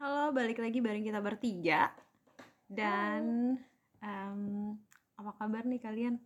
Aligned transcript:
Halo, 0.00 0.32
balik 0.32 0.64
lagi 0.64 0.80
bareng 0.80 1.04
kita 1.04 1.20
bertiga. 1.20 1.92
Dan 2.64 3.52
em, 4.00 4.40
apa 5.20 5.30
kabar 5.36 5.68
nih 5.68 5.76
kalian? 5.76 6.16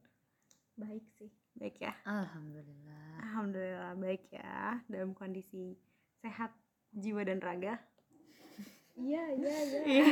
Baik 0.79 1.03
sih. 1.19 1.27
Baik 1.59 1.83
ya? 1.83 1.91
Alhamdulillah. 2.07 3.19
Alhamdulillah 3.19 3.99
baik 3.99 4.31
ya. 4.31 4.79
Dalam 4.87 5.11
kondisi 5.11 5.75
sehat 6.23 6.55
jiwa 6.95 7.27
dan 7.27 7.43
raga. 7.43 7.83
Iya, 8.95 9.27
iya, 9.43 9.57
iya. 9.67 10.05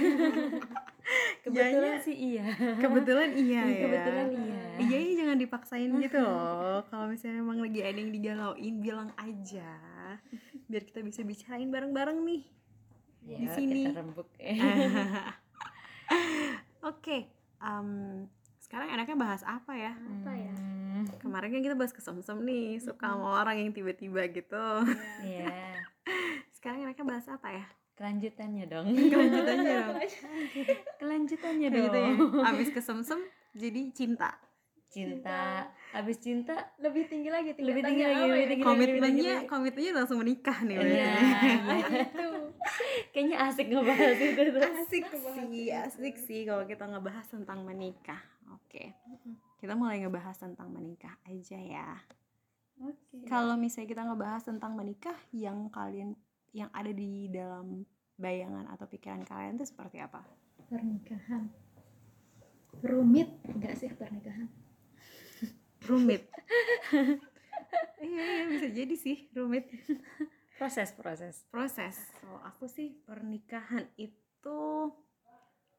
Kebetulan 1.47 1.71
Iyanya- 1.87 2.03
sih 2.03 2.17
iya. 2.19 2.47
Kebetulan 2.83 3.31
iya 3.31 3.63
ya. 3.63 3.79
Kebetulan 3.79 4.27
iya. 4.43 4.63
Iya, 4.83 4.99
iya 5.07 5.13
jangan 5.23 5.39
dipaksain 5.39 5.91
gitu 6.03 6.19
loh. 6.19 6.83
Kalau 6.91 7.07
misalnya 7.07 7.47
emang 7.47 7.63
lagi 7.63 7.79
ada 7.79 7.95
yang 7.95 8.11
digalauin, 8.11 8.75
bilang 8.83 9.15
aja. 9.15 9.71
Biar 10.67 10.83
kita 10.83 10.99
bisa 11.07 11.23
bicarain 11.23 11.71
bareng-bareng 11.71 12.19
nih. 12.27 12.43
Ya, 13.23 13.39
Di 13.39 13.49
sini. 13.55 13.87
kita 13.87 13.97
rembuk. 13.97 14.27
Oke, 16.83 17.31
em, 17.59 17.89
sekarang 18.59 18.89
enaknya 18.91 19.17
bahas 19.17 19.43
apa 19.43 19.73
ya? 19.73 19.93
Apa 19.95 20.33
ya? 20.33 20.53
Hmm, 20.53 21.07
Kemarin 21.19 21.49
kan 21.51 21.63
kita 21.63 21.75
bahas 21.75 21.91
kesemsem 21.91 22.43
nih, 22.43 22.79
suka 22.79 23.07
sama 23.09 23.39
orang 23.39 23.59
yang 23.59 23.71
tiba-tiba 23.71 24.27
gitu. 24.29 24.67
Iya. 25.23 25.79
Sekarang 26.53 26.83
enaknya 26.83 27.05
bahas 27.07 27.27
apa 27.27 27.49
ya? 27.49 27.65
Kelanjutannya 27.95 28.65
dong. 28.67 28.87
Kelanjutannya 29.13 29.73
dong. 29.73 29.97
Kelanjutannya 31.01 31.69
dong. 31.69 31.87
Kelanjutannya. 31.87 32.43
Abis 32.45 32.69
kesemsem 32.71 33.21
jadi 33.53 33.81
cinta. 33.93 34.35
Cinta. 34.89 35.73
Abis 35.93 36.21
cinta 36.21 36.53
Lebih 36.77 37.09
tinggi 37.09 37.33
lagi 37.33 37.57
Lebih 37.57 37.81
tingkatannya 37.81 37.89
tinggi 37.89 38.05
lagi, 38.05 38.13
apa 38.13 38.27
lebih 38.27 38.37
ya? 38.37 38.49
tinggi. 38.51 38.65
Komitmennya, 38.65 39.35
komitmennya 39.47 39.93
langsung 39.95 40.19
menikah 40.21 40.59
nih. 40.61 40.77
Iya. 40.77 40.85
berarti. 40.85 41.97
Itu. 42.03 42.27
Kayaknya 43.13 43.37
asik 43.49 43.67
ngebahas 43.73 44.19
itu 44.19 44.43
tuh. 44.53 44.63
Asik 44.63 45.05
sih, 45.13 45.67
asik 45.73 46.15
sih 46.19 46.41
kalau 46.45 46.65
kita 46.69 46.85
ngebahas 46.89 47.27
tentang 47.29 47.65
menikah. 47.65 48.21
Oke, 48.53 48.93
kita 49.63 49.73
mulai 49.79 50.05
ngebahas 50.05 50.37
tentang 50.37 50.69
menikah 50.69 51.17
aja 51.25 51.57
ya. 51.57 51.97
Oke. 52.83 53.25
Kalau 53.29 53.55
misalnya 53.57 53.89
kita 53.89 54.03
ngebahas 54.05 54.43
tentang 54.45 54.73
menikah, 54.75 55.17
yang 55.33 55.71
kalian 55.73 56.19
yang 56.53 56.69
ada 56.77 56.93
di 56.93 57.33
dalam 57.33 57.87
bayangan 58.21 58.69
atau 58.69 58.85
pikiran 58.85 59.25
kalian 59.25 59.57
itu 59.57 59.67
seperti 59.69 60.05
apa? 60.05 60.21
Pernikahan. 60.69 61.49
Rumit 62.83 63.29
enggak 63.49 63.77
sih 63.79 63.89
pernikahan? 63.93 64.49
Rumit. 65.89 66.29
iya, 68.05 68.23
iya 68.23 68.45
bisa 68.51 68.69
jadi 68.69 68.95
sih 68.97 69.31
rumit. 69.33 69.69
Proses, 70.63 70.95
proses. 70.95 71.35
Proses. 71.51 71.97
Kalau 72.23 72.39
aku 72.47 72.71
sih 72.71 72.95
pernikahan 73.03 73.83
itu 73.99 74.95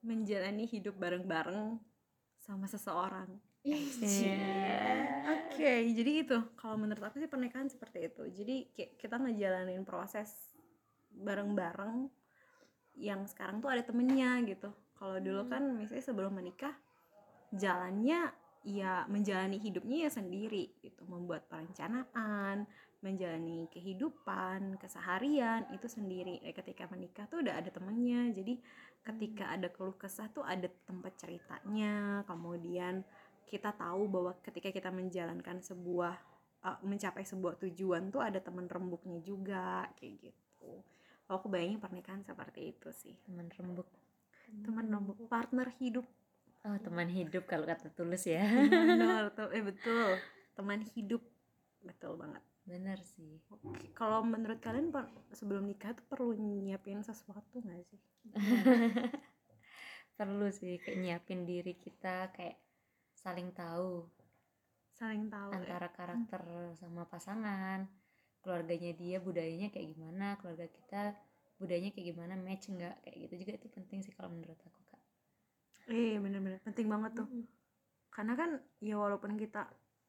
menjalani 0.03 0.67
hidup 0.67 1.00
bareng-bareng 1.00 1.80
sama 2.44 2.67
seseorang. 2.67 3.31
Iya. 3.64 4.44
Oke, 5.40 5.88
jadi 5.88 6.28
itu 6.28 6.36
kalau 6.59 6.75
menurut 6.75 7.00
aku 7.00 7.16
sih 7.16 7.31
pernikahan 7.31 7.72
seperti 7.72 8.12
itu. 8.12 8.28
Jadi 8.28 8.75
kayak 8.75 9.00
kita 9.00 9.23
ngejalanin 9.23 9.88
proses 9.88 10.52
bareng-bareng 11.16 12.12
yang 13.00 13.23
sekarang 13.23 13.64
tuh 13.64 13.72
ada 13.72 13.88
temennya 13.88 14.44
gitu. 14.44 14.68
Kalau 15.00 15.16
dulu 15.23 15.47
kan 15.47 15.64
misalnya 15.80 16.03
sebelum 16.03 16.36
menikah 16.36 16.75
jalannya 17.56 18.36
ya 18.68 19.08
menjalani 19.08 19.64
hidupnya 19.64 20.08
ya 20.08 20.12
sendiri 20.12 20.75
gitu, 20.84 21.08
membuat 21.08 21.47
perencanaan, 21.47 22.68
menjalani 23.04 23.68
kehidupan, 23.68 24.80
keseharian 24.80 25.68
itu 25.76 25.92
sendiri. 25.92 26.40
Eh, 26.42 26.56
ketika 26.56 26.88
menikah 26.88 27.28
tuh 27.28 27.44
udah 27.44 27.59
ada 27.59 27.68
temennya. 27.68 28.32
Jadi 28.32 28.58
ketika 29.04 29.52
ada 29.52 29.68
keluh 29.68 30.00
kesah 30.00 30.32
tuh 30.32 30.48
ada 30.48 30.72
tempat 30.88 31.20
ceritanya. 31.20 32.24
Kemudian 32.24 33.04
kita 33.44 33.76
tahu 33.76 34.08
bahwa 34.08 34.31
ketika 34.41 34.72
kita 34.72 34.90
menjalankan 34.90 35.59
sebuah 35.59 36.16
uh, 36.64 36.80
mencapai 36.81 37.28
sebuah 37.28 37.59
tujuan 37.59 38.09
tuh 38.09 38.24
ada 38.24 38.40
teman 38.40 38.66
rembuknya 38.72 39.20
juga 39.20 39.85
kayak 40.00 40.31
gitu. 40.31 40.81
Kalau 41.28 41.38
aku 41.38 41.52
bayangin 41.52 41.84
pernikahan 41.84 42.24
seperti 42.24 42.72
itu 42.72 42.90
sih. 42.96 43.16
Teman 43.28 43.52
rembuk. 43.52 43.88
Teman 44.64 44.88
rembuk, 44.88 45.20
partner 45.28 45.68
hidup. 45.78 46.08
Oh, 46.64 46.80
teman 46.80 47.12
hidup 47.12 47.44
kalau 47.44 47.68
kata 47.68 47.91
tulus 47.91 48.24
ya. 48.24 48.47
Benar, 48.47 49.30
tuh, 49.38 49.52
eh 49.52 49.59
betul. 49.59 50.16
Teman 50.56 50.80
hidup. 50.96 51.20
Betul 51.84 52.16
banget. 52.16 52.53
Bener 52.69 53.00
sih. 53.13 53.34
Kalau 54.00 54.19
menurut 54.24 54.59
kalian 54.66 54.88
sebelum 55.35 55.63
nikah 55.69 55.91
tuh 55.97 56.06
perlu 56.12 56.31
nyiapin 56.35 57.00
sesuatu 57.03 57.56
nggak 57.63 57.84
sih? 57.91 58.00
Perlu 60.18 60.47
sih 60.59 60.73
kayak 60.84 60.97
nyiapin 61.03 61.41
diri 61.50 61.73
kita 61.85 62.16
kayak 62.35 62.57
saling 63.22 63.50
tahu 63.59 63.91
Saling 65.00 65.25
tahu. 65.34 65.50
ya. 65.52 65.57
antara 65.59 65.88
karakter 65.97 66.41
sama 66.81 67.03
pasangan 67.13 67.79
keluarganya 68.44 68.91
dia 69.02 69.18
budayanya 69.28 69.68
kayak 69.73 69.88
gimana 69.96 70.28
keluarga 70.40 70.68
kita 70.78 71.02
budayanya 71.59 71.91
kayak 71.96 72.07
gimana 72.12 72.34
match 72.46 72.66
nggak 72.75 72.96
kayak 73.03 73.18
gitu 73.23 73.34
juga 73.41 73.52
itu 73.59 73.68
penting 73.75 74.00
sih 74.06 74.13
kalau 74.18 74.29
menurut 74.35 74.59
aku 74.68 74.81
kak 74.91 75.02
Eh, 75.97 76.16
bener-bener 76.23 76.59
penting 76.68 76.88
banget 76.94 77.12
tuh. 77.19 77.28
Mm-mm. 77.28 77.44
Karena 78.16 78.34
kan 78.40 78.50
ya 78.88 78.96
walaupun 79.03 79.34
kita 79.44 79.62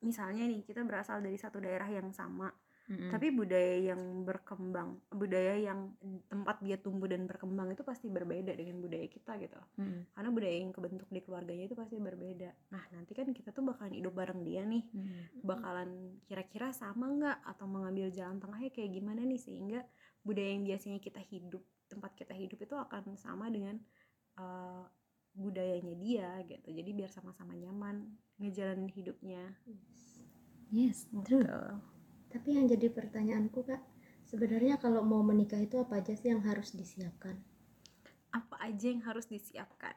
misalnya 0.05 0.45
nih 0.45 0.61
kita 0.63 0.85
berasal 0.85 1.25
dari 1.25 1.41
satu 1.41 1.59
daerah 1.59 1.89
yang 1.89 2.13
sama, 2.13 2.53
Mm-mm. 2.85 3.09
tapi 3.09 3.33
budaya 3.33 3.97
yang 3.97 4.29
berkembang, 4.29 5.01
budaya 5.09 5.57
yang 5.57 5.97
tempat 6.29 6.61
dia 6.61 6.77
tumbuh 6.77 7.09
dan 7.09 7.25
berkembang 7.25 7.73
itu 7.73 7.81
pasti 7.81 8.13
berbeda 8.13 8.53
dengan 8.53 8.77
budaya 8.85 9.09
kita 9.09 9.41
gitu. 9.41 9.57
Mm-mm. 9.81 10.13
Karena 10.13 10.29
budaya 10.29 10.57
yang 10.61 10.73
kebentuk 10.77 11.09
di 11.09 11.21
keluarganya 11.25 11.65
itu 11.65 11.73
pasti 11.73 11.97
berbeda. 11.97 12.53
Nah, 12.77 12.85
nanti 12.93 13.17
kan 13.17 13.33
kita 13.33 13.57
tuh 13.57 13.65
bakalan 13.65 13.97
hidup 13.97 14.13
bareng 14.13 14.45
dia 14.45 14.69
nih. 14.69 14.85
Mm-mm. 14.93 15.41
Bakalan 15.41 16.21
kira-kira 16.29 16.77
sama 16.77 17.09
nggak 17.09 17.39
atau 17.57 17.65
mengambil 17.65 18.13
jalan 18.13 18.37
tengahnya 18.37 18.69
kayak 18.69 18.91
gimana 18.93 19.25
nih 19.25 19.41
sehingga 19.41 19.81
budaya 20.21 20.53
yang 20.53 20.65
biasanya 20.69 21.01
kita 21.01 21.25
hidup, 21.25 21.65
tempat 21.89 22.13
kita 22.13 22.37
hidup 22.37 22.61
itu 22.61 22.77
akan 22.77 23.17
sama 23.17 23.49
dengan 23.49 23.81
eh, 24.37 24.85
budayanya 25.33 25.95
dia 25.97 26.29
gitu. 26.47 26.69
Jadi 26.69 26.91
biar 26.93 27.09
sama-sama 27.09 27.57
nyaman 27.57 28.13
ngejalanin 28.39 28.91
hidupnya. 28.91 29.55
yes 30.71 31.07
true 31.23 31.43
Gitu. 31.45 31.61
Tapi 32.35 32.49
yang 32.59 32.67
jadi 32.67 32.91
pertanyaanku 32.91 33.63
kak, 33.63 33.79
sebenarnya 34.27 34.75
kalau 34.83 35.07
mau 35.07 35.23
menikah 35.23 35.63
itu 35.63 35.79
apa 35.79 36.03
aja 36.03 36.19
sih 36.19 36.35
yang 36.35 36.43
harus 36.43 36.75
disiapkan? 36.75 37.39
Apa 38.35 38.59
aja 38.59 38.91
yang 38.91 39.07
harus 39.07 39.31
disiapkan? 39.31 39.95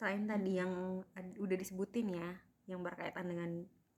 selain 0.00 0.24
tadi 0.24 0.56
yang 0.56 1.04
udah 1.36 1.56
disebutin 1.60 2.16
ya 2.16 2.32
yang 2.64 2.80
berkaitan 2.80 3.28
dengan 3.28 3.50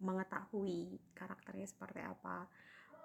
mengetahui 0.03 0.99
karakternya 1.15 1.63
seperti 1.71 2.03
apa 2.03 2.51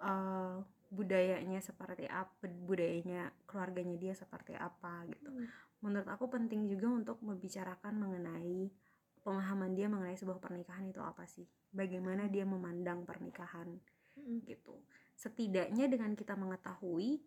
eh, 0.01 0.57
budayanya 0.89 1.61
seperti 1.61 2.09
apa 2.09 2.49
budayanya 2.65 3.29
keluarganya 3.45 4.01
dia 4.01 4.17
seperti 4.17 4.57
apa 4.57 5.05
gitu 5.13 5.29
menurut 5.85 6.09
aku 6.09 6.25
penting 6.25 6.65
juga 6.65 6.89
untuk 6.89 7.21
membicarakan 7.21 7.93
mengenai 8.01 8.73
pemahaman 9.27 9.75
dia 9.75 9.91
mengenai 9.91 10.15
sebuah 10.15 10.39
pernikahan 10.39 10.87
itu 10.87 11.03
apa 11.03 11.27
sih? 11.27 11.43
Bagaimana 11.75 12.31
dia 12.31 12.47
memandang 12.47 13.03
pernikahan 13.03 13.75
gitu. 14.47 14.79
Setidaknya 15.19 15.91
dengan 15.91 16.15
kita 16.15 16.39
mengetahui 16.39 17.19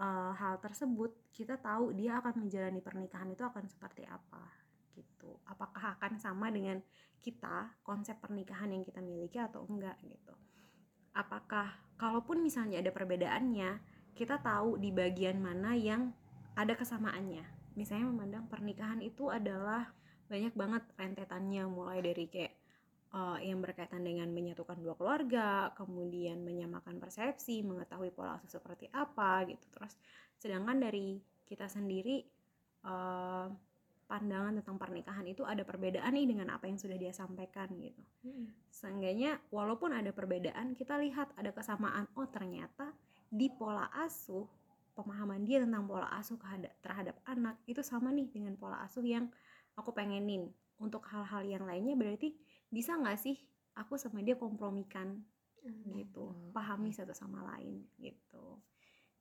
eh, 0.00 0.32
hal 0.32 0.56
tersebut 0.64 1.12
kita 1.36 1.60
tahu 1.60 1.92
dia 1.92 2.24
akan 2.24 2.48
menjalani 2.48 2.80
pernikahan 2.80 3.28
itu 3.28 3.44
akan 3.44 3.68
seperti 3.68 4.08
apa 4.08 4.48
gitu. 4.96 5.36
Apakah 5.44 6.00
akan 6.00 6.16
sama 6.16 6.48
dengan 6.48 6.80
kita 7.20 7.76
konsep 7.84 8.16
pernikahan 8.18 8.72
yang 8.72 8.82
kita 8.82 9.04
miliki 9.04 9.36
atau 9.36 9.68
enggak 9.68 10.00
gitu. 10.02 10.34
Apakah 11.12 11.76
kalaupun 12.00 12.40
misalnya 12.40 12.80
ada 12.80 12.88
perbedaannya 12.90 13.78
kita 14.16 14.40
tahu 14.40 14.80
di 14.80 14.88
bagian 14.88 15.38
mana 15.38 15.76
yang 15.76 16.16
ada 16.56 16.72
kesamaannya. 16.72 17.44
Misalnya 17.76 18.08
memandang 18.08 18.48
pernikahan 18.48 19.00
itu 19.00 19.32
adalah 19.32 19.92
banyak 20.32 20.54
banget 20.56 20.82
rentetannya 20.96 21.68
mulai 21.68 22.00
dari 22.00 22.24
kayak 22.32 22.54
eh, 23.12 23.38
yang 23.44 23.60
berkaitan 23.60 24.00
dengan 24.00 24.32
menyatukan 24.32 24.80
dua 24.80 24.96
keluarga, 24.96 25.76
kemudian 25.76 26.40
menyamakan 26.40 26.96
persepsi, 26.96 27.60
mengetahui 27.60 28.16
pola 28.16 28.40
asuh 28.40 28.56
seperti 28.56 28.88
apa 28.96 29.44
gitu. 29.44 29.68
Terus 29.68 29.92
sedangkan 30.40 30.80
dari 30.80 31.20
kita 31.44 31.68
sendiri 31.68 32.24
eh, 32.88 33.46
pandangan 34.12 34.60
tentang 34.60 34.76
pernikahan 34.76 35.24
itu 35.24 35.40
ada 35.44 35.64
perbedaan 35.64 36.12
nih 36.12 36.28
dengan 36.28 36.52
apa 36.52 36.68
yang 36.68 36.76
sudah 36.76 37.00
dia 37.00 37.16
sampaikan 37.16 37.72
gitu. 37.80 38.04
Seenggaknya 38.68 39.40
walaupun 39.48 39.92
ada 39.96 40.12
perbedaan, 40.12 40.76
kita 40.76 41.00
lihat 41.00 41.32
ada 41.36 41.48
kesamaan. 41.48 42.04
Oh, 42.16 42.28
ternyata 42.28 42.92
di 43.32 43.48
pola 43.48 43.88
asuh 44.04 44.44
pemahaman 44.92 45.48
dia 45.48 45.64
tentang 45.64 45.88
pola 45.88 46.12
asuh 46.20 46.36
terhadap 46.84 47.16
anak 47.24 47.56
itu 47.64 47.80
sama 47.80 48.12
nih 48.12 48.28
dengan 48.28 48.52
pola 48.60 48.84
asuh 48.84 49.00
yang 49.00 49.32
aku 49.78 49.90
pengenin. 49.94 50.50
Untuk 50.82 51.06
hal-hal 51.10 51.46
yang 51.46 51.64
lainnya 51.64 51.94
berarti 51.94 52.34
bisa 52.72 52.98
nggak 52.98 53.18
sih 53.20 53.36
aku 53.78 53.94
sama 53.96 54.20
dia 54.24 54.34
kompromikan 54.34 55.22
gitu, 55.94 56.34
Oh, 56.34 56.50
pahami 56.50 56.90
satu 56.90 57.14
sama 57.14 57.46
lain 57.54 57.86
gitu. 58.02 58.58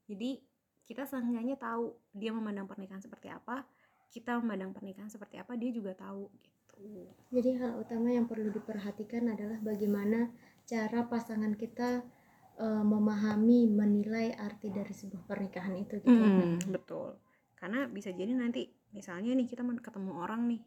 Jadi 0.10 0.42
kita 0.90 1.06
seenggaknya 1.06 1.56
tahu 1.56 1.94
dia 2.12 2.34
memandang 2.34 2.68
pernikahan 2.68 3.00
seperti 3.00 3.32
apa 3.32 3.64
kita 4.12 4.36
memandang 4.44 4.76
pernikahan 4.76 5.08
seperti 5.08 5.40
apa 5.40 5.56
dia 5.56 5.72
juga 5.72 5.96
tahu 5.96 6.28
gitu 6.44 7.08
Jadi 7.32 7.50
hal 7.62 7.80
utama 7.80 8.12
yang 8.12 8.28
perlu 8.28 8.52
diperhatikan 8.52 9.32
adalah 9.32 9.56
bagaimana 9.64 10.28
cara 10.68 11.08
pasangan 11.08 11.56
kita 11.56 12.04
eh, 12.60 12.84
memahami, 12.84 13.72
menilai 13.72 14.36
arti 14.36 14.68
dari 14.68 14.92
sebuah 14.92 15.24
pernikahan 15.28 15.76
itu 15.80 16.00
gitu. 16.04 16.12
Hmm, 16.12 16.60
betul. 16.72 17.16
Karena 17.56 17.88
bisa 17.88 18.12
jadi 18.12 18.34
nanti 18.34 18.68
misalnya 18.92 19.32
nih 19.36 19.48
kita 19.48 19.64
ketemu 19.64 20.12
orang 20.20 20.48
nih, 20.52 20.62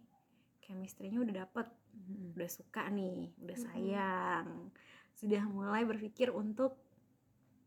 chemistry-nya 0.64 1.20
udah 1.20 1.34
dapet, 1.44 1.66
Mm-mm. 1.94 2.32
udah 2.36 2.50
suka 2.50 2.88
nih, 2.88 3.32
udah 3.40 3.58
sayang, 3.58 4.48
sudah 5.14 5.42
mulai 5.46 5.84
berpikir 5.84 6.32
untuk 6.32 6.76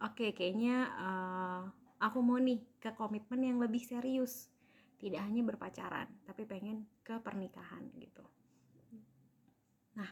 oke 0.01 0.25
kayaknya 0.33 0.75
eh, 0.97 1.61
aku 2.01 2.19
mau 2.21 2.37
nih 2.37 2.61
ke 2.81 2.93
komitmen 2.93 3.41
yang 3.41 3.57
lebih 3.61 3.81
serius, 3.81 4.49
tidak 5.01 5.21
hanya 5.25 5.41
berpacaran, 5.45 6.09
tapi 6.25 6.45
pengen 6.45 6.85
ke 7.05 7.17
pernikahan 7.21 7.85
gitu. 8.01 8.25
Nah, 9.97 10.09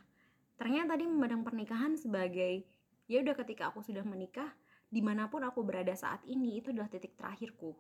ternyata 0.57 0.98
tadi 0.98 1.06
memandang 1.06 1.45
pernikahan 1.45 1.94
sebagai 1.98 2.65
ya 3.06 3.21
udah 3.21 3.36
ketika 3.38 3.69
aku 3.69 3.86
sudah 3.86 4.01
menikah, 4.01 4.50
di 4.89 5.01
mana 5.01 5.30
pun 5.30 5.45
aku 5.45 5.62
berada 5.62 5.94
saat 5.94 6.21
ini 6.25 6.57
itu 6.62 6.74
adalah 6.74 6.89
titik 6.89 7.13
terakhirku. 7.18 7.74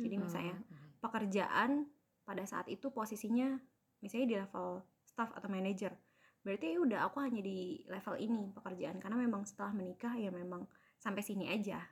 Jadi 0.00 0.16
Hmm. 0.16 0.24
misalnya. 0.24 0.56
Pekerjaan 1.04 1.84
pada 2.24 2.48
saat 2.48 2.72
itu 2.72 2.88
posisinya 2.88 3.60
misalnya 4.00 4.26
di 4.26 4.36
level 4.40 4.80
staff 5.04 5.28
atau 5.36 5.52
manager. 5.52 5.92
Berarti 6.40 6.76
ya 6.76 6.78
udah 6.80 7.00
aku 7.08 7.20
hanya 7.20 7.44
di 7.44 7.84
level 7.88 8.16
ini 8.16 8.48
pekerjaan 8.52 8.96
karena 9.00 9.16
memang 9.20 9.44
setelah 9.44 9.76
menikah 9.76 10.16
ya 10.16 10.32
memang 10.32 10.64
sampai 10.96 11.20
sini 11.20 11.52
aja 11.52 11.84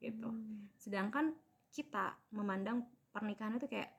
gitu. 0.00 0.32
Hmm. 0.32 0.72
sedangkan 0.80 1.36
kita 1.68 2.16
memandang 2.32 2.88
pernikahan 3.12 3.60
itu 3.60 3.68
kayak 3.68 3.92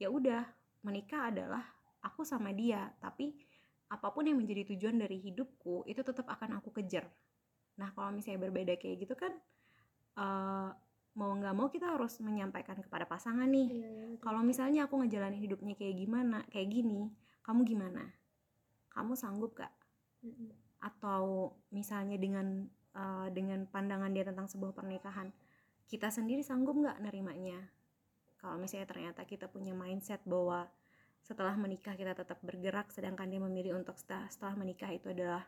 ya 0.00 0.08
udah 0.08 0.42
menikah 0.82 1.28
adalah 1.28 1.60
aku 2.02 2.24
sama 2.24 2.50
dia 2.56 2.88
tapi 2.98 3.36
apa 3.92 4.08
pun 4.10 4.24
yang 4.24 4.40
menjadi 4.40 4.72
tujuan 4.72 4.96
dari 4.96 5.20
hidupku 5.20 5.84
itu 5.84 6.00
tetap 6.00 6.24
akan 6.24 6.58
aku 6.58 6.72
kejar. 6.80 7.04
Nah 7.76 7.92
kalau 7.92 8.16
misalnya 8.16 8.48
berbeda 8.48 8.80
kayak 8.80 9.04
gitu 9.04 9.14
kan 9.14 9.36
eh, 10.16 10.68
mau 11.12 11.32
nggak 11.36 11.54
mau 11.56 11.68
kita 11.68 11.92
harus 11.92 12.16
menyampaikan 12.24 12.80
kepada 12.80 13.04
pasangan 13.04 13.44
nih. 13.44 13.68
Iya, 13.68 13.88
iya, 13.88 14.06
kalau 14.24 14.40
misalnya 14.40 14.88
aku 14.88 15.04
ngejalanin 15.04 15.40
hidupnya 15.40 15.76
kayak 15.76 15.96
gimana 16.00 16.44
kayak 16.48 16.72
gini 16.72 17.12
kamu 17.44 17.68
gimana? 17.68 18.04
Kamu 18.92 19.16
sanggup 19.16 19.56
gak 19.56 19.72
Mm-mm. 20.24 20.52
atau 20.80 21.56
misalnya 21.72 22.16
dengan 22.16 22.68
eh, 22.96 23.28
dengan 23.32 23.64
pandangan 23.68 24.12
dia 24.12 24.24
tentang 24.24 24.48
sebuah 24.48 24.72
pernikahan 24.72 25.32
kita 25.88 26.08
sendiri 26.08 26.40
sanggup 26.40 26.80
nggak 26.80 27.04
nerimanya? 27.04 27.60
Kalau 28.40 28.56
misalnya 28.56 28.88
ternyata 28.88 29.22
kita 29.28 29.46
punya 29.52 29.76
mindset 29.76 30.24
bahwa 30.24 30.66
setelah 31.22 31.54
menikah 31.54 31.94
kita 31.94 32.18
tetap 32.18 32.42
bergerak 32.42 32.90
sedangkan 32.90 33.30
dia 33.30 33.38
memilih 33.38 33.78
untuk 33.78 33.94
setelah, 33.94 34.26
setelah 34.26 34.58
menikah 34.58 34.90
itu 34.90 35.14
adalah 35.14 35.46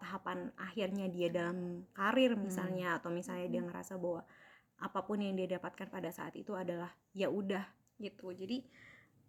tahapan 0.00 0.48
akhirnya 0.56 1.12
dia 1.12 1.28
dalam 1.28 1.84
karir 1.92 2.32
misalnya 2.32 2.96
atau 2.96 3.12
misalnya 3.12 3.52
dia 3.52 3.60
ngerasa 3.60 4.00
bahwa 4.00 4.24
apa 4.80 5.04
pun 5.04 5.20
yang 5.20 5.36
dia 5.36 5.60
dapatkan 5.60 5.92
pada 5.92 6.08
saat 6.10 6.32
itu 6.34 6.56
adalah 6.56 6.90
ya 7.12 7.28
udah 7.28 7.62
gitu. 8.00 8.32
Jadi 8.32 8.64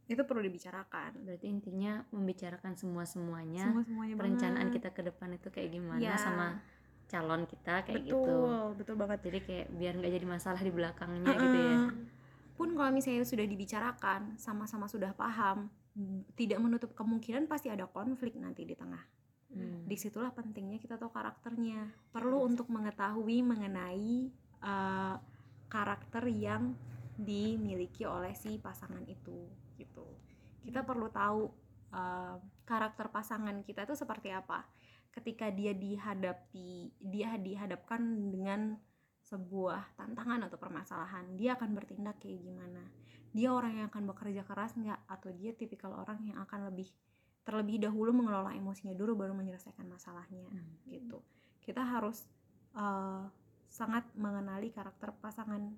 itu 0.07 0.21
perlu 0.27 0.42
dibicarakan. 0.44 1.24
Berarti 1.24 1.48
intinya 1.48 2.03
membicarakan 2.12 2.75
semua 2.75 3.03
semuanya 3.07 3.68
semua 3.68 3.83
semuanya 3.83 4.15
perencanaan 4.15 4.68
kita 4.71 4.89
ke 4.92 5.01
depan 5.07 5.36
itu 5.36 5.48
kayak 5.51 5.69
gimana 5.71 6.01
Ya. 6.01 6.15
sama 6.19 6.59
calon 7.12 7.44
kita 7.44 7.83
kayak 7.83 8.07
betul 8.07 8.24
gitu. 8.24 8.36
Betul 8.80 8.95
banget. 8.95 9.19
Jadi 9.27 9.39
kayak 9.44 9.68
biar 9.75 9.94
nggak 10.00 10.13
jadi 10.15 10.27
masalah 10.27 10.62
di 10.63 10.71
belakangnya 10.71 11.31
gitu 11.36 11.59
ya. 11.59 11.77
Pun 12.56 12.69
kalau 12.75 12.92
misalnya 12.95 13.27
sudah 13.27 13.45
dibicarakan 13.48 14.36
sama-sama 14.39 14.88
sudah 14.88 15.12
paham 15.15 15.68
tidak 16.39 16.56
menutup 16.63 16.95
kemungkinan 16.95 17.51
pasti 17.51 17.68
ada 17.68 17.83
konflik 17.88 18.39
nanti 18.39 18.63
di 18.63 18.75
tengah. 18.75 19.03
Hmm. 19.51 19.83
di 19.83 20.00
situlah 20.00 20.31
pentingnya 20.31 20.80
kita 20.80 20.95
tahu 20.95 21.12
karakternya. 21.12 21.92
Perlu 22.15 22.48
untuk 22.48 22.71
mengetahui 22.71 23.44
mengenai 23.44 24.31
eh, 24.63 25.15
karakter 25.71 26.27
yang 26.27 26.75
dimiliki 27.15 28.03
oleh 28.03 28.35
si 28.35 28.59
pasangan 28.59 29.07
itu 29.07 29.47
gitu. 29.79 30.03
Kita 30.59 30.83
perlu 30.83 31.07
tahu 31.07 31.47
eh, 31.95 32.35
karakter 32.68 33.07
pasangan 33.07 33.63
kita 33.63 33.88
itu 33.88 33.95
seperti 33.95 34.35
apa. 34.35 34.68
Ketika 35.15 35.47
dia 35.47 35.71
dihadapi 35.71 37.00
dia 37.00 37.39
dihadapkan 37.39 38.03
dengan 38.31 38.75
sebuah 39.21 39.95
tantangan 39.95 40.50
atau 40.51 40.59
permasalahan 40.59 41.39
dia 41.39 41.56
akan 41.56 41.71
bertindak 41.71 42.19
kayak 42.19 42.44
gimana? 42.44 42.83
Dia 43.31 43.56
orang 43.56 43.79
yang 43.79 43.88
akan 43.88 44.12
bekerja 44.12 44.44
keras 44.44 44.75
nggak? 44.75 45.07
Atau 45.07 45.31
dia 45.31 45.56
tipikal 45.56 45.95
orang 45.95 46.19
yang 46.27 46.35
akan 46.44 46.67
lebih 46.67 46.91
terlebih 47.41 47.81
dahulu 47.81 48.13
mengelola 48.13 48.53
emosinya 48.53 48.94
dulu 48.94 49.17
baru 49.17 49.33
menyelesaikan 49.33 49.88
masalahnya 49.88 50.45
Hmm. 50.51 50.77
gitu. 50.85 51.24
Kita 51.63 51.81
harus 51.81 52.27
eh, 52.71 53.24
sangat 53.71 54.03
mengenali 54.19 54.68
karakter 54.75 55.15
pasangan 55.23 55.71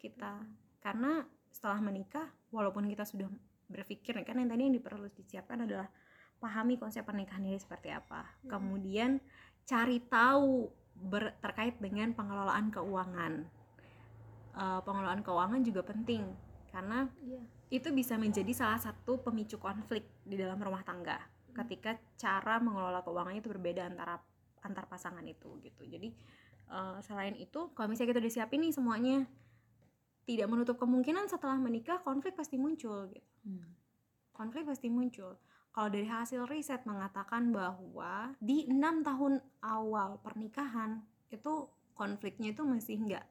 kita. 0.00 0.40
Karena 0.80 1.20
setelah 1.52 1.78
menikah 1.84 2.26
walaupun 2.48 2.88
kita 2.88 3.04
sudah 3.04 3.28
berpikir 3.68 4.16
kan 4.24 4.40
yang 4.40 4.48
tadi 4.48 4.64
yang 4.64 4.80
perlu 4.80 5.08
disiapkan 5.12 5.68
adalah 5.68 5.88
pahami 6.40 6.80
konsep 6.80 7.04
pernikahan 7.04 7.44
ini 7.44 7.60
seperti 7.60 7.92
apa. 7.92 8.24
Hmm. 8.44 8.48
kemudian 8.58 9.10
cari 9.64 9.96
tahu 10.04 10.68
ber- 10.92 11.32
terkait 11.40 11.80
dengan 11.80 12.12
pengelolaan 12.12 12.68
keuangan. 12.68 13.48
Eh, 14.54 14.80
pengelolaan 14.84 15.24
keuangan 15.24 15.60
juga 15.64 15.82
penting 15.82 16.22
karena 16.70 17.10
Iya. 17.22 17.40
itu 17.74 17.88
bisa 17.90 18.14
menjadi 18.14 18.52
salah 18.54 18.78
satu 18.78 19.18
pemicu 19.18 19.58
konflik 19.58 20.06
di 20.22 20.38
dalam 20.38 20.58
rumah 20.62 20.86
tangga 20.86 21.18
ketika 21.54 21.98
cara 22.18 22.58
mengelola 22.58 23.02
keuangannya 23.02 23.42
itu 23.42 23.50
berbeda 23.50 23.86
antara 23.86 24.18
antar 24.62 24.86
pasangan 24.86 25.22
itu 25.26 25.58
gitu. 25.62 25.82
Jadi 25.86 26.14
eh, 26.70 26.98
selain 27.04 27.36
itu 27.36 27.72
kalau 27.72 27.90
misalnya 27.92 28.16
kita 28.16 28.22
udah 28.24 28.34
siapin 28.34 28.60
nih 28.64 28.72
semuanya 28.72 29.16
tidak 30.24 30.48
menutup 30.48 30.76
kemungkinan 30.80 31.28
setelah 31.28 31.60
menikah 31.60 32.00
konflik 32.00 32.32
pasti 32.36 32.56
muncul 32.56 33.08
gitu 33.12 33.28
Hmm. 33.44 33.76
konflik 34.32 34.64
pasti 34.64 34.88
muncul 34.88 35.36
kalau 35.74 35.88
dari 35.92 36.08
hasil 36.08 36.48
riset 36.48 36.86
mengatakan 36.88 37.52
bahwa 37.52 38.32
di 38.40 38.64
enam 38.64 39.04
tahun 39.04 39.42
awal 39.60 40.16
pernikahan 40.24 41.04
itu 41.28 41.68
konfliknya 41.92 42.56
itu 42.56 42.64
masih 42.64 43.04
nggak 43.04 43.26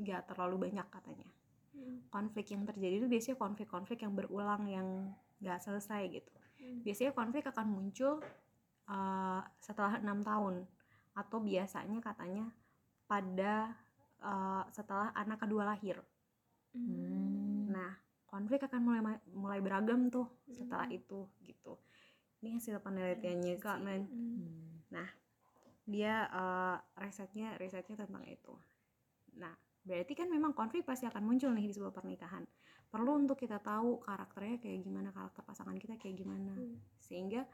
nggak 0.00 0.22
terlalu 0.32 0.70
banyak 0.70 0.86
katanya 0.88 1.28
Hmm. 1.76 2.00
konflik 2.08 2.48
yang 2.48 2.64
terjadi 2.64 3.04
itu 3.04 3.08
biasanya 3.12 3.36
konflik-konflik 3.36 4.00
yang 4.02 4.16
berulang 4.16 4.64
yang 4.66 4.88
nggak 5.44 5.60
selesai 5.60 6.02
gitu 6.10 6.32
Hmm. 6.58 6.80
biasanya 6.82 7.12
konflik 7.12 7.44
akan 7.44 7.66
muncul 7.68 8.24
uh, 8.88 9.40
setelah 9.60 10.00
enam 10.00 10.24
tahun 10.24 10.64
atau 11.12 11.38
biasanya 11.44 12.00
katanya 12.00 12.48
pada 13.08 13.72
uh, 14.20 14.62
setelah 14.70 15.10
anak 15.16 15.40
kedua 15.42 15.64
lahir 15.64 15.98
Hmm. 16.76 17.72
nah 17.72 17.96
konflik 18.28 18.60
akan 18.60 18.80
mulai 18.84 19.00
mulai 19.32 19.58
beragam 19.64 20.12
tuh 20.12 20.28
setelah 20.52 20.84
Hmm. 20.86 21.00
itu 21.00 21.20
gitu 21.42 21.74
ini 22.44 22.60
hasil 22.60 22.78
penelitiannya 22.84 23.56
kak 23.56 23.80
men 23.80 24.04
Hmm. 24.06 24.92
Hmm. 24.92 25.08
dia 25.88 26.28
uh, 26.28 26.76
risetnya 27.00 27.56
risetnya 27.56 28.04
tentang 28.04 28.22
itu 28.28 28.52
nah 29.40 29.56
berarti 29.80 30.12
kan 30.12 30.28
memang 30.28 30.52
konflik 30.52 30.84
pasti 30.84 31.08
akan 31.08 31.24
muncul 31.24 31.48
nih 31.56 31.72
di 31.72 31.74
sebuah 31.74 31.96
pernikahan 31.96 32.44
perlu 32.92 33.16
untuk 33.16 33.40
kita 33.40 33.56
tahu 33.64 34.04
karakternya 34.04 34.60
kayak 34.60 34.84
gimana 34.84 35.08
karakter 35.08 35.40
pasangan 35.48 35.80
kita 35.80 35.96
kayak 35.96 36.20
gimana 36.20 36.52
Hmm. 36.52 36.76
sehingga 37.00 37.48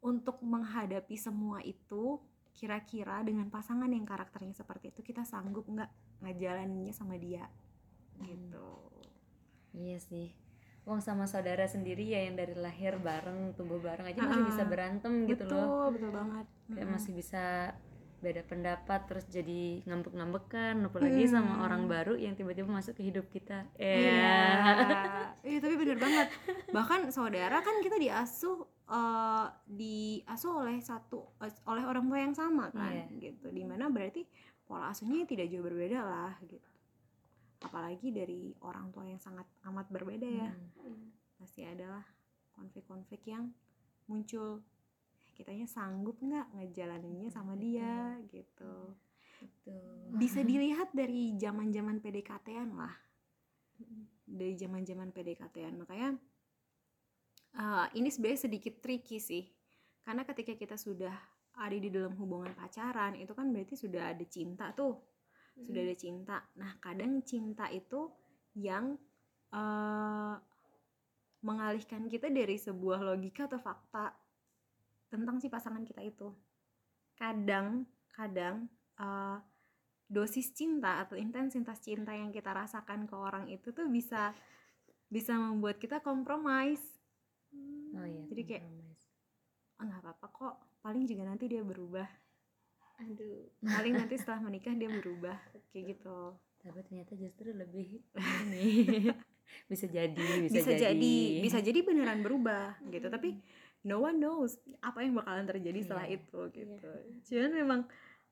untuk 0.00 0.40
menghadapi 0.40 1.16
semua 1.20 1.60
itu 1.60 2.16
kira-kira 2.54 3.20
dengan 3.26 3.50
pasangan 3.50 3.90
yang 3.90 4.06
karakternya 4.06 4.54
seperti 4.54 4.94
itu 4.94 5.00
kita 5.02 5.22
sanggup 5.26 5.66
nggak 5.66 5.90
ngejalaninnya 6.22 6.94
sama 6.94 7.18
dia 7.18 7.44
gitu 8.22 8.68
Iya 9.74 9.98
sih. 9.98 10.30
Wong 10.86 11.00
sama 11.00 11.24
saudara 11.26 11.64
sendiri 11.66 12.04
ya 12.14 12.20
yang 12.28 12.36
dari 12.36 12.54
lahir 12.54 12.94
bareng, 13.00 13.56
tumbuh 13.56 13.80
bareng 13.80 14.06
aja 14.06 14.20
masih 14.22 14.44
Ah, 14.44 14.46
bisa 14.46 14.62
berantem 14.68 15.26
gitu 15.26 15.44
betul 15.44 15.56
loh. 15.56 15.90
betul 15.90 16.10
banget 16.12 16.46
Kayak 16.70 16.88
Mm-mm. 16.88 16.94
masih 16.94 17.12
bisa 17.16 17.44
beda 18.24 18.40
pendapat 18.42 19.04
terus 19.04 19.28
jadi 19.28 19.84
ngambek-ngambekan 19.84 20.80
apalagi 20.82 21.28
Hmm. 21.28 21.32
sama 21.36 21.52
orang 21.62 21.84
baru 21.84 22.16
yang 22.16 22.32
tiba-tiba 22.32 22.64
masuk 22.66 22.96
ke 22.96 23.04
hidup 23.04 23.28
kita. 23.28 23.68
Iya, 23.76 24.00
Iya. 24.00 24.40
iya 25.52 25.58
tapi 25.60 25.74
bener 25.76 26.00
banget. 26.00 26.32
Bahkan 26.72 27.12
saudara 27.12 27.60
kan 27.60 27.76
kita 27.78 28.00
diasuh 28.00 28.64
eh, 28.84 29.46
diasuh 29.64 30.52
oleh 30.60 30.80
satu 30.80 31.36
eh, 31.38 31.52
oleh 31.68 31.84
orang 31.84 32.04
tua 32.04 32.18
yang 32.18 32.32
sama 32.32 32.68
kan, 32.70 32.92
Iya. 33.12 33.32
gitu. 33.32 33.48
Di 33.48 33.62
mana 33.62 33.88
berarti 33.88 34.24
pola 34.64 34.88
asuhnya 34.88 35.24
tidak 35.24 35.46
jauh 35.46 35.60
berbeda 35.62 36.00
lah, 36.00 36.32
gitu. 36.42 36.64
Apalagi 37.60 38.08
dari 38.08 38.52
orang 38.60 38.88
tua 38.88 39.04
yang 39.04 39.16
sangat 39.16 39.44
amat 39.64 39.88
berbeda 39.88 40.24
ya, 40.24 40.52
Hmm. 40.80 41.12
pasti 41.36 41.64
adalah 41.64 42.04
konflik-konflik 42.52 43.24
yang 43.24 43.52
muncul. 44.04 44.60
Kitanya 45.34 45.66
sanggup 45.66 46.16
nggak 46.22 46.54
ngejalaninnya 46.54 47.28
sama 47.28 47.58
dia, 47.58 48.16
gitu. 48.30 48.94
Betul. 49.42 50.14
Bisa 50.16 50.40
dilihat 50.50 50.94
dari 50.94 51.34
zaman-zaman 51.36 51.98
PDKT-an 51.98 52.70
lah. 52.72 52.94
Dari 54.24 54.54
zaman-zaman 54.56 55.10
PDKT-an 55.10 55.74
makanya 55.82 56.16
uh, 57.58 57.86
ini 57.98 58.08
sebenarnya 58.08 58.46
sedikit 58.48 58.80
tricky 58.80 59.18
sih. 59.18 59.44
Karena 60.04 60.22
ketika 60.24 60.54
kita 60.54 60.76
sudah 60.78 61.14
ada 61.54 61.76
di 61.76 61.88
dalam 61.90 62.14
hubungan 62.18 62.50
pacaran 62.54 63.14
itu 63.14 63.30
kan 63.30 63.50
berarti 63.50 63.74
sudah 63.78 64.14
ada 64.14 64.24
cinta 64.26 64.70
tuh. 64.74 65.00
Sudah 65.54 65.80
ada 65.86 65.94
cinta. 65.94 66.36
Nah 66.58 66.78
kadang 66.82 67.22
cinta 67.22 67.70
itu 67.70 68.10
yang 68.58 68.98
uh, 69.54 70.34
mengalihkan 71.44 72.08
kita 72.08 72.32
dari 72.32 72.58
sebuah 72.58 73.04
logika 73.04 73.46
atau 73.46 73.60
fakta 73.60 74.16
tentang 75.14 75.38
si 75.38 75.46
pasangan 75.46 75.86
kita 75.86 76.02
itu. 76.02 76.34
Kadang 77.14 77.86
kadang 78.10 78.66
uh, 78.98 79.38
dosis 80.04 80.50
cinta 80.52 81.02
atau 81.02 81.14
intensitas 81.18 81.80
cinta 81.80 82.14
yang 82.14 82.30
kita 82.30 82.50
rasakan 82.50 83.06
ke 83.06 83.14
orang 83.16 83.50
itu 83.50 83.70
tuh 83.70 83.88
bisa 83.88 84.34
bisa 85.08 85.34
membuat 85.34 85.78
kita 85.78 85.98
kompromis 85.98 86.78
oh 87.94 88.06
iya 88.06 88.22
Jadi 88.26 88.42
kayak- 88.44 88.62
kompromis. 88.66 89.00
oh, 89.78 89.82
nggak 89.86 90.00
apa-apa 90.02 90.26
kok 90.30 90.54
paling 90.82 91.04
juga 91.06 91.22
nanti 91.24 91.44
dia 91.48 91.62
berubah. 91.64 92.06
Aduh. 93.02 93.50
Paling 93.58 93.94
nanti 93.94 94.14
setelah 94.20 94.42
menikah 94.42 94.74
dia 94.74 94.90
berubah 94.90 95.38
kayak 95.72 95.98
gitu. 95.98 96.34
Tapi 96.62 96.78
ternyata 96.86 97.12
justru 97.14 97.50
lebih 97.50 98.02
ini. 98.46 99.10
Bisa 99.70 99.86
jadi 99.86 100.50
bisa, 100.50 100.54
bisa, 100.62 100.72
jadi. 100.74 101.16
bisa 101.42 101.58
jadi 101.62 101.78
beneran 101.82 102.22
berubah 102.22 102.78
gitu. 102.90 103.06
Tapi 103.06 103.38
no 103.84 104.00
one 104.00 104.16
knows 104.16 104.56
apa 104.80 105.04
yang 105.04 105.12
bakalan 105.16 105.44
terjadi 105.44 105.78
setelah 105.84 106.08
Iya. 106.08 106.16
itu 106.20 106.40
gitu. 106.52 106.88
Cuman 107.28 107.52
memang 107.52 107.80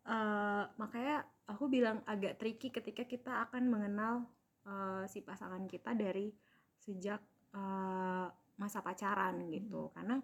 eh, 0.02 0.64
makanya 0.80 1.16
aku 1.46 1.68
bilang 1.68 2.00
agak 2.08 2.40
tricky 2.40 2.72
ketika 2.72 3.04
kita 3.04 3.32
akan 3.48 3.68
mengenal 3.68 4.26
eh, 4.64 5.04
si 5.06 5.20
pasangan 5.20 5.68
kita 5.68 5.92
dari 5.92 6.32
sejak 6.80 7.20
eh, 7.52 8.26
masa 8.56 8.78
pacaran 8.80 9.48
gitu. 9.52 9.92
Karena 9.92 10.18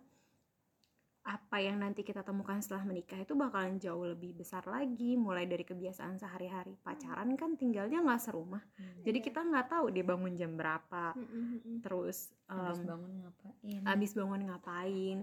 apa 1.28 1.61
yang 1.61 1.85
nanti 1.85 2.00
kita 2.00 2.25
temukan 2.25 2.56
setelah 2.64 2.88
menikah 2.88 3.20
itu 3.20 3.37
bakalan 3.37 3.76
jauh 3.76 4.08
lebih 4.08 4.32
besar 4.32 4.64
lagi 4.64 5.12
mulai 5.12 5.44
dari 5.44 5.61
kebiasaan 5.61 6.16
sehari-hari. 6.16 6.73
Pacaran 6.80 7.37
kan 7.37 7.52
tinggalnya 7.61 8.00
nggak 8.00 8.23
serumah. 8.25 8.64
Hmm. 8.80 9.04
jadi 9.04 9.18
Iya. 9.20 9.26
kita 9.28 9.40
nggak 9.44 9.66
tahu 9.68 9.87
dia 9.92 10.04
bangun 10.08 10.32
jam 10.35 10.56
berapa. 10.56 11.12
Mm-mm. 11.12 11.85
terus 11.85 12.32
habis 12.49 12.80
em, 12.80 12.88
bangun 12.88 13.12
ngapain? 13.20 13.80
abis 13.85 14.11
bangun 14.16 14.42
ngapain? 14.49 15.18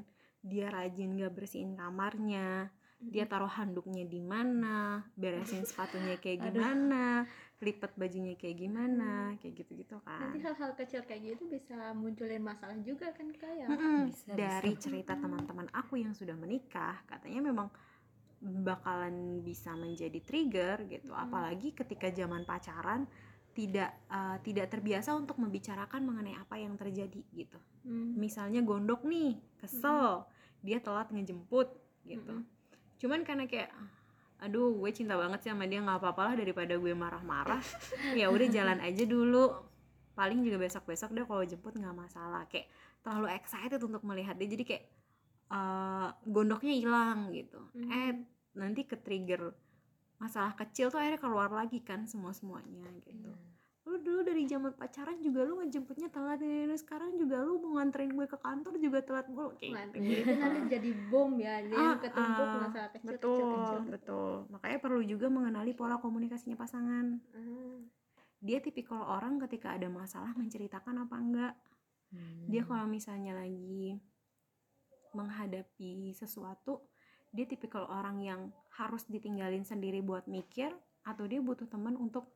Dia 0.46 0.70
rajin 0.70 1.18
gak 1.18 1.34
bersihin 1.34 1.74
kamarnya? 1.74 2.70
Dia 3.02 3.26
taruh 3.26 3.50
handuknya 3.50 4.06
di 4.06 4.22
mana? 4.22 5.02
Beresin 5.18 5.66
sepatunya 5.70 6.22
kayak 6.22 6.48
gimana? 6.50 7.26
Lipat 7.62 7.98
bajunya 7.98 8.38
kayak 8.38 8.58
gimana? 8.62 9.34
Kayak 9.42 9.66
gitu-gitu 9.66 9.98
nanti 10.06 10.38
kan 10.38 10.54
hal-hal 10.54 10.72
kecil 10.78 11.02
kayak 11.04 11.22
gitu 11.34 11.44
bisa 11.50 11.94
munculin 11.98 12.42
masalah 12.42 12.78
juga 12.82 13.10
kan 13.14 13.30
kayak 13.34 13.68
Mm-mm. 13.74 14.10
Bisa, 14.14 14.25
dari 14.66 14.82
cerita 14.82 15.14
teman-teman 15.14 15.68
aku 15.72 16.02
yang 16.02 16.12
sudah 16.12 16.34
menikah 16.34 16.98
katanya 17.06 17.46
memang 17.46 17.70
bakalan 18.42 19.42
bisa 19.42 19.74
menjadi 19.74 20.20
trigger 20.22 20.78
gitu 20.86 21.10
Mm. 21.10 21.22
apalagi 21.22 21.72
ketika 21.72 22.10
zaman 22.10 22.44
pacaran 22.44 23.06
tidak 23.56 23.96
eh, 24.12 24.38
tidak 24.44 24.68
terbiasa 24.68 25.16
untuk 25.16 25.40
membicarakan 25.40 26.04
mengenai 26.04 26.36
apa 26.36 26.60
yang 26.60 26.76
terjadi 26.76 27.22
gitu 27.32 27.58
Hmm. 27.86 28.18
misalnya 28.18 28.66
gondok 28.66 29.06
nih 29.06 29.38
kesel 29.62 30.26
dia 30.60 30.82
telat 30.82 31.14
ngejemput 31.14 31.70
gitu 32.04 32.42
Mm-mm. 32.42 32.50
cuman 32.98 33.22
karena 33.22 33.46
kayak 33.46 33.70
aduh 34.36 34.74
gue 34.74 34.92
cinta 34.92 35.14
banget 35.16 35.46
sih 35.46 35.50
sama 35.54 35.70
dia 35.70 35.80
nggak 35.80 36.02
apa-apa 36.02 36.34
lah 36.34 36.36
daripada 36.36 36.74
gue 36.76 36.92
marah-marah 36.92 37.62
ya 38.20 38.28
udah 38.28 38.48
jalan 38.50 38.82
aja 38.82 39.06
dulu 39.06 39.54
paling 40.14 40.42
juga 40.42 40.58
besok-besok 40.60 41.14
deh 41.14 41.24
kalau 41.24 41.46
jemput 41.46 41.78
nggak 41.78 41.94
masalah 41.96 42.44
kayak 42.50 42.68
terlalu 43.06 43.30
excited 43.32 43.78
untuk 43.78 44.02
melihat 44.02 44.34
dia 44.34 44.50
jadi 44.50 44.64
kayak 44.66 44.84
eh, 45.46 46.10
gondoknya 46.26 46.74
hilang 46.74 47.30
gitu. 47.30 47.62
Mhm. 47.78 47.90
eh 47.94 48.12
nanti 48.58 48.82
ke 48.84 48.98
trigger 48.98 49.54
masalah 50.18 50.56
kecil 50.56 50.90
tuh 50.90 50.98
akhirnya 50.98 51.22
keluar 51.22 51.52
lagi 51.52 51.84
kan 51.84 52.08
semua 52.10 52.34
semuanya 52.34 52.88
gitu. 53.06 53.30
Iya. 53.30 53.38
lu 53.86 54.02
dulu 54.02 54.26
dari 54.26 54.50
zaman 54.50 54.74
pacaran 54.74 55.22
juga 55.22 55.46
lu 55.46 55.62
ngejemputnya 55.62 56.10
telat 56.10 56.42
ini 56.42 56.66
ini, 56.66 56.74
sekarang 56.74 57.22
juga 57.22 57.38
lu 57.46 57.62
mau 57.62 57.78
nganterin 57.78 58.18
gue 58.18 58.26
ke 58.26 58.34
kantor 58.42 58.82
juga 58.82 59.06
telat 59.06 59.30
mulu 59.30 59.54
kayak 59.62 59.94
gitu. 59.94 60.26
itu 60.26 60.34
nanti 60.42 60.60
jadi 60.74 60.90
bom 61.06 61.38
ya 61.38 61.62
dia 61.62 61.78
Ah, 61.78 61.96
ketumpuk 62.02 62.48
ah, 62.50 62.60
masalah 62.66 62.90
kecil 62.90 63.10
betul 63.14 63.38
kecil 63.38 63.54
kecil. 63.54 63.92
betul. 63.94 64.32
Makanya 64.50 64.78
perlu 64.82 65.02
juga 65.06 65.28
mengenali 65.30 65.72
pola 65.78 66.02
komunikasinya 66.02 66.58
pasangan. 66.58 67.22
Ah, 67.38 67.78
dia 68.42 68.58
tipikal 68.58 69.06
orang 69.06 69.38
ketika 69.46 69.78
ada 69.78 69.86
masalah 69.86 70.34
menceritakan 70.34 71.06
apa 71.06 71.16
enggak 71.22 71.54
Hmm. 72.16 72.48
dia 72.48 72.64
kalau 72.64 72.88
misalnya 72.88 73.36
lagi 73.36 74.00
menghadapi 75.12 76.12
sesuatu 76.12 76.84
dia 77.36 77.44
tipikal 77.44 77.88
orang 77.92 78.24
yang 78.24 78.42
harus 78.80 79.04
ditinggalin 79.08 79.68
sendiri 79.68 80.00
buat 80.00 80.28
mikir 80.28 80.72
atau 81.04 81.28
dia 81.28 81.44
butuh 81.44 81.68
teman 81.68 81.96
untuk 82.00 82.32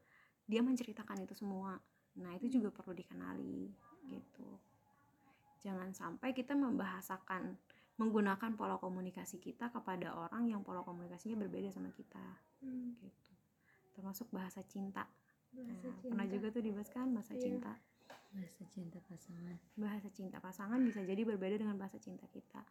dia 0.48 0.60
menceritakan 0.60 1.24
itu 1.24 1.36
semua 1.36 1.80
nah 2.20 2.36
itu 2.36 2.52
juga 2.60 2.72
perlu 2.76 2.92
dikenali 2.96 3.72
gitu 4.12 4.50
jangan 5.60 5.92
sampai 5.92 6.32
kita 6.32 6.56
membahasakan 6.56 7.56
menggunakan 8.00 8.56
pola 8.56 8.80
komunikasi 8.80 9.44
kita 9.44 9.72
kepada 9.76 10.16
orang 10.16 10.48
yang 10.48 10.64
pola 10.64 10.84
komunikasinya 10.84 11.36
berbeda 11.36 11.68
sama 11.72 11.92
kita 11.92 12.24
hmm, 12.64 12.96
gitu 13.04 13.32
termasuk 13.96 14.28
bahasa 14.32 14.64
cinta 14.64 15.04
bahasa 15.52 15.90
Nah, 15.90 15.98
pernah 16.06 16.26
cinta. 16.30 16.36
juga 16.38 16.48
tuh 16.54 16.62
dibahas 16.64 16.90
kan 16.94 17.10
bahasa 17.10 17.34
Iya. 17.36 17.42
cinta 17.42 17.74
bahasa 18.32 18.64
cinta 18.68 19.00
pasangan. 19.02 19.56
Bahasa 19.76 20.08
cinta 20.10 20.38
pasangan 20.38 20.80
bisa 20.80 21.02
jadi 21.02 21.22
berbeda 21.24 21.58
dengan 21.58 21.76
bahasa 21.76 21.98
cinta 21.98 22.26
kita. 22.28 22.62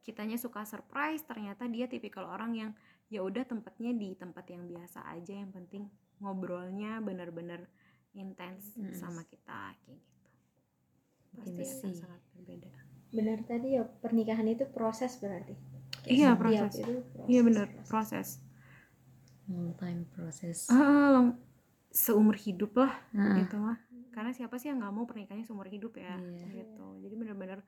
Kitanya 0.00 0.34
suka 0.34 0.62
surprise 0.62 1.22
ternyata 1.22 1.66
dia 1.66 1.86
tipikal 1.86 2.26
orang 2.26 2.52
yang 2.52 2.70
ya 3.06 3.20
udah 3.20 3.42
tempatnya 3.42 3.92
di 3.92 4.14
tempat 4.14 4.46
yang 4.46 4.66
biasa 4.66 5.04
aja 5.08 5.34
yang 5.36 5.50
penting 5.50 5.86
ngobrolnya 6.18 6.98
bener-bener 6.98 7.66
intens 8.12 8.74
Mm. 8.74 8.92
sama 8.92 9.22
kita 9.22 9.72
kayak 9.80 9.98
gitu. 9.98 10.28
Pasti 11.32 11.62
akan 11.62 11.92
sangat 11.92 12.20
berbeda. 12.32 12.70
Benar 13.10 13.38
tadi 13.42 13.68
ya 13.72 13.82
pernikahan 13.84 14.46
itu 14.46 14.64
proses 14.66 15.16
berarti. 15.16 15.54
Kayak 16.02 16.12
Iya, 16.12 16.30
proses. 16.34 16.72
itu 16.74 16.92
iya 17.26 17.40
bener 17.40 17.66
proses. 17.84 18.28
long 19.44 19.74
time 19.74 20.06
proses 20.08 20.66
ah 20.66 20.78
lang- 21.12 21.38
seumur 21.90 22.34
hidup 22.34 22.72
lah 22.74 22.94
gitu 23.36 23.58
mah 23.58 23.76
karena 24.12 24.30
siapa 24.30 24.56
sih 24.56 24.68
yang 24.68 24.78
nggak 24.78 24.92
mau 24.92 25.04
pernikahannya 25.04 25.42
seumur 25.42 25.66
hidup 25.66 25.96
ya 25.96 26.14
Iya. 26.14 26.62
gitu 26.62 27.00
jadi 27.00 27.14
bener-bener 27.14 27.60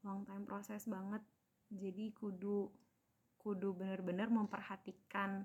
long 0.00 0.22
time 0.22 0.42
proses 0.42 0.86
banget 0.86 1.20
jadi 1.68 2.10
kudu 2.12 2.70
kudu 3.36 3.68
bener-bener 3.72 4.26
memperhatikan 4.28 5.44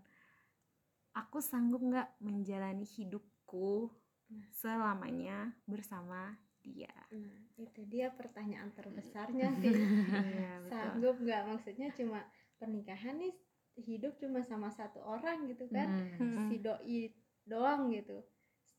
aku 1.13 1.37
sanggup 1.39 1.81
nggak 1.81 2.09
menjalani 2.19 2.85
hidupku 2.85 3.89
Nah. 4.25 4.49
selamanya 4.51 5.37
bersama 5.63 6.33
dia 6.59 6.89
nah 7.11 7.37
itu 7.53 7.85
dia 7.85 8.09
pertanyaan 8.09 8.71
terbesarnya 8.71 9.51
sih 9.61 9.69
Iya, 9.69 10.57
betul. 10.59 10.71
sanggup 10.71 11.15
nggak 11.19 11.41
maksudnya 11.45 11.87
cuma 11.91 12.23
pernikahan 12.55 13.19
nih 13.19 13.35
hidup 13.75 14.15
cuma 14.15 14.41
sama 14.41 14.69
satu 14.69 15.01
orang 15.01 15.45
gitu 15.45 15.67
kan 15.67 15.85
Hmm. 16.17 16.47
Si 16.47 16.57
doi 16.57 17.11
doang 17.43 17.91
gitu 17.91 18.23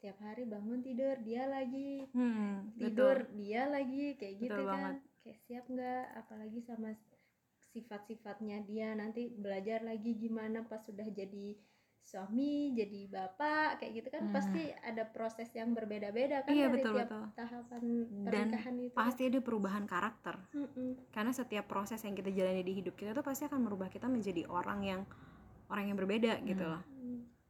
setiap 0.05 0.21
hari 0.21 0.45
bangun 0.45 0.85
tidur 0.85 1.17
dia 1.25 1.49
lagi 1.49 2.05
Hmm, 2.13 2.77
tidur 2.77 3.25
betul. 3.25 3.41
dia 3.41 3.65
lagi 3.65 4.13
kayak 4.15 4.37
gitu 4.37 4.53
Betul 4.53 4.69
kan 4.69 4.77
banget. 4.77 4.97
kayak 5.25 5.39
siap 5.41 5.65
nggak 5.65 6.05
apalagi 6.15 6.61
sama 6.61 6.93
sifat-sifatnya 7.73 8.61
dia 8.63 8.93
nanti 8.93 9.33
belajar 9.33 9.81
lagi 9.81 10.13
gimana 10.15 10.61
pas 10.61 10.77
sudah 10.79 11.09
jadi 11.09 11.57
suami 11.99 12.77
jadi 12.77 13.09
bapak 13.09 13.81
kayak 13.81 13.93
gitu 13.97 14.09
kan 14.13 14.29
Hmm. 14.29 14.35
pasti 14.37 14.63
ada 14.77 15.09
proses 15.09 15.49
yang 15.51 15.73
berbeda-beda 15.73 16.45
kan 16.45 16.53
Iya, 16.53 16.69
dari 16.69 16.75
betul, 16.77 16.93
tiap 16.93 17.09
betul. 17.09 17.25
tahapan 17.33 17.83
Dan 18.05 18.21
pernikahan 18.29 18.77
itu 18.79 18.93
pasti 18.93 19.23
ada 19.25 19.41
perubahan 19.41 19.85
karakter 19.85 20.37
Mm-mm. 20.53 21.01
karena 21.11 21.33
setiap 21.33 21.65
proses 21.65 22.05
yang 22.05 22.13
kita 22.13 22.29
jalani 22.29 22.61
di 22.61 22.77
hidup 22.77 22.93
kita 22.93 23.17
tuh 23.17 23.25
pasti 23.25 23.49
akan 23.49 23.57
merubah 23.59 23.89
kita 23.89 24.05
menjadi 24.05 24.45
orang 24.45 24.85
yang 24.85 25.01
orang 25.67 25.89
yang 25.89 25.97
berbeda 25.97 26.45
gitu 26.45 26.61
Hmm. 26.61 26.77
loh 26.77 26.83
Mm. 26.85 26.94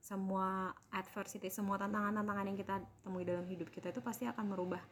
Semua 0.04 0.68
adversity 0.92 1.48
semua 1.48 1.80
tantangan-tantangan 1.80 2.44
yang 2.52 2.58
kita 2.60 2.76
temui 3.00 3.24
dalam 3.24 3.48
hidup 3.48 3.72
kita 3.72 3.88
itu 3.88 4.04
pasti 4.04 4.28
akan 4.28 4.52
merubah 4.52 4.84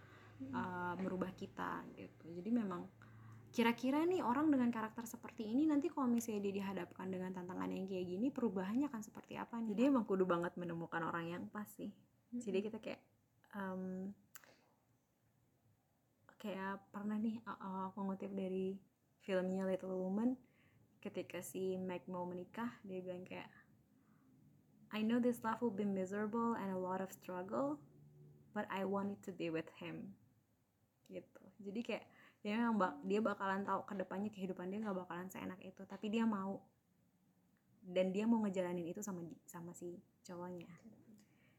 uh, 0.56 0.96
merubah 0.96 1.28
kita 1.36 1.84
gitu. 2.00 2.32
Jadi 2.32 2.48
memang 2.48 2.88
kira-kira 3.52 4.00
nih 4.08 4.24
orang 4.24 4.48
dengan 4.48 4.72
karakter 4.72 5.04
seperti 5.04 5.52
ini 5.52 5.68
nanti 5.68 5.92
kalau 5.92 6.08
misalnya 6.08 6.48
dia 6.48 6.64
dihadapkan 6.64 7.04
dengan 7.12 7.36
tantangan 7.36 7.68
yang 7.68 7.84
kayak 7.84 8.08
gini 8.08 8.32
perubahannya 8.32 8.88
akan 8.88 9.02
seperti 9.04 9.36
apa 9.36 9.60
nih? 9.60 9.76
Jadi 9.76 9.82
emang 9.92 10.08
kudu 10.08 10.24
banget 10.24 10.56
menemukan 10.56 11.04
orang 11.04 11.28
yang 11.28 11.44
pas 11.52 11.68
sih. 11.68 11.92
Jadi 12.32 12.58
kita 12.64 12.80
kayak 12.80 13.00
em, 13.52 14.16
kayak 16.40 16.80
pernah 16.88 17.20
nih 17.20 17.36
uh, 17.44 17.52
uh, 17.52 17.82
aku 17.92 18.00
ngutip 18.08 18.32
dari 18.32 18.80
filmnya 19.20 19.68
Little 19.68 19.92
Woman 19.92 20.32
ketika 21.04 21.44
si 21.44 21.76
Meg 21.76 22.08
mau 22.08 22.24
menikah 22.24 22.72
dia 22.80 23.04
bilang 23.04 23.28
kayak 23.28 23.52
I 24.92 25.00
know 25.00 25.18
this 25.18 25.40
life 25.40 25.64
will 25.64 25.72
be 25.72 25.88
miserable 25.88 26.52
and 26.56 26.68
a 26.68 26.76
lot 26.76 27.00
of 27.00 27.08
struggle 27.10 27.80
but 28.52 28.68
I 28.68 28.84
wanted 28.84 29.24
to 29.24 29.32
be 29.32 29.48
with 29.48 29.68
him 29.80 30.12
gitu. 31.08 31.42
Jadi 31.60 31.80
kayak 31.80 32.04
dia 32.44 32.60
memang 32.60 32.76
bak- 32.76 33.00
dia 33.04 33.20
bakalan 33.24 33.64
tahu 33.64 33.84
ke 33.88 33.94
depannya 33.96 34.30
kehidupan 34.32 34.68
dia 34.68 34.84
nggak 34.84 35.08
bakalan 35.08 35.28
seenak 35.32 35.60
itu 35.64 35.82
tapi 35.88 36.12
dia 36.12 36.28
mau. 36.28 36.60
Dan 37.82 38.14
dia 38.14 38.28
mau 38.30 38.38
ngejalanin 38.44 38.86
itu 38.86 39.02
sama 39.02 39.26
sama 39.42 39.74
si 39.74 39.98
cowoknya 40.22 40.70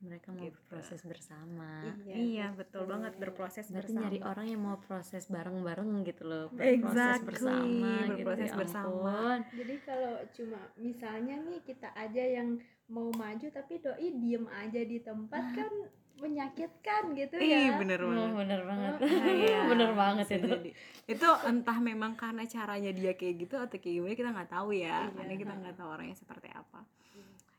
mereka 0.04 0.30
mau 0.30 0.44
Gitu. 0.44 0.52
berproses 0.54 1.02
bersama 1.02 1.72
iya 2.06 2.52
betul 2.52 2.84
banget 2.86 3.16
berproses 3.16 3.66
berarti 3.66 3.88
bersama 3.90 4.02
nyari 4.04 4.20
orang 4.22 4.48
yang 4.48 4.62
mau 4.62 4.78
proses 4.78 5.24
bareng-bareng 5.26 5.90
gitu 6.04 6.24
loh 6.24 6.46
berproses 6.50 6.84
Exactly, 6.84 7.26
bersama 7.26 7.92
berproses 8.06 8.20
gitu 8.44 8.52
ya 8.52 8.60
bersama. 8.60 9.16
ampun. 9.16 9.40
Jadi 9.54 9.76
kalau 9.82 10.14
cuma 10.30 10.60
misalnya 10.78 11.36
nih 11.40 11.60
kita 11.62 11.90
aja 11.94 12.24
yang 12.30 12.50
mau 12.86 13.08
maju 13.10 13.48
tapi 13.50 13.80
doi 13.80 14.08
diem 14.14 14.44
aja 14.54 14.82
di 14.84 15.00
tempat 15.00 15.44
kan 15.54 15.72
menyakitkan 16.16 17.04
gitu 17.14 17.36
Ih, 17.36 17.50
ya. 17.68 17.76
bener 17.76 18.00
Oh, 18.00 18.08
banget 18.08 18.32
bener 18.38 18.62
banget 18.64 18.94
Iya, 19.42 19.60
bener 19.66 19.92
banget 19.94 20.26
itu 20.30 20.46
jadi. 20.46 20.70
itu 21.06 21.28
entah 21.44 21.78
memang 21.80 22.14
karena 22.14 22.44
caranya 22.46 22.92
dia 22.92 23.12
kayak 23.12 23.36
gitu 23.40 23.56
atau 23.58 23.76
kayak 23.76 23.96
gimana 23.98 24.14
kita 24.14 24.30
nggak 24.32 24.52
tahu 24.52 24.70
ya 24.72 25.04
Iya. 25.04 25.12
karena 25.12 25.34
kita 25.36 25.54
nggak 25.54 25.76
tahu 25.76 25.90
orangnya 25.90 26.14
seperti 26.14 26.48
apa 26.50 26.80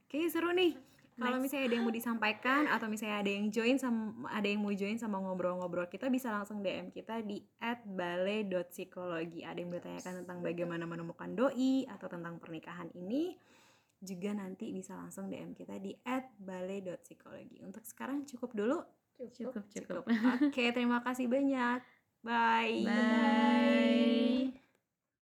oke 0.07 0.19
seru 0.29 0.51
nih 0.51 0.73
kalau 1.15 1.39
misalnya 1.39 1.71
ada 1.71 1.75
yang 1.79 1.87
mau 1.87 1.95
disampaikan 1.95 2.67
atau 2.67 2.91
misalnya 2.91 3.23
ada 3.23 3.31
yang 3.31 3.47
join 3.55 3.79
sama 3.79 4.27
ada 4.35 4.51
yang 4.51 4.61
mau 4.61 4.75
join 4.75 4.99
sama 4.99 5.23
ngobrol-ngobrol 5.23 5.87
kita 5.87 6.11
bisa 6.11 6.35
langsung 6.35 6.59
DM 6.59 6.91
kita 6.91 7.23
di 7.23 7.39
@balai.psikologi 7.87 9.47
ada 9.47 9.59
yang 9.59 9.71
bertanyakan 9.71 10.27
tentang 10.27 10.43
bagaimana 10.43 10.85
menemukan 10.91 11.31
doi 11.39 11.87
atau 11.87 12.11
tentang 12.11 12.43
pernikahan 12.43 12.91
ini 12.99 13.39
juga 14.03 14.35
nanti 14.35 14.75
bisa 14.75 14.99
langsung 14.99 15.31
DM 15.31 15.55
kita 15.55 15.79
di 15.79 15.95
@balai.psikologi 16.43 17.63
untuk 17.63 17.87
sekarang 17.87 18.27
cukup 18.27 18.51
dulu? 18.53 18.79
Cukup. 19.15 19.63
Cukup. 19.71 20.03
Oke, 20.51 20.75
terima 20.75 20.99
kasih 21.07 21.31
banyak. 21.31 21.79
Bye. 22.25 22.83
bye 22.83 24.64